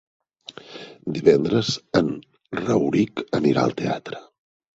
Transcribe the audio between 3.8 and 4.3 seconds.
teatre.